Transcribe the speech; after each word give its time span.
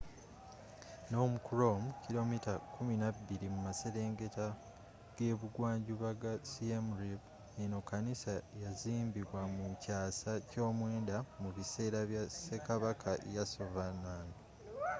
phnom 1.03 1.31
krom 1.47 1.83
kilomita 2.03 2.53
kumi 2.73 2.93
n'abbiri 2.99 3.47
mu 3.53 3.59
maselengetta 3.67 4.47
g'ebungwanjuba 5.15 6.09
ga 6.21 6.33
siem 6.51 6.85
reap 6.99 7.21
eno 7.63 7.79
kanisa 7.89 8.31
yazimbibwa 8.63 9.41
mu 9.55 9.65
kyasa 9.83 10.31
ky'omwendda 10.49 11.17
mu 11.41 11.49
bisera 11.55 11.99
bya 12.09 12.23
sekabaka 12.43 13.11
yasovarman 13.35 14.27